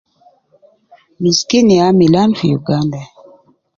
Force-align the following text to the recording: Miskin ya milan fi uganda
Miskin 1.21 1.67
ya 1.77 1.87
milan 1.97 2.31
fi 2.39 2.47
uganda 2.59 2.99